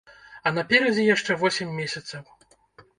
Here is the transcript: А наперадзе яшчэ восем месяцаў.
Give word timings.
А 0.47 0.53
наперадзе 0.57 1.07
яшчэ 1.09 1.39
восем 1.45 1.79
месяцаў. 1.85 2.23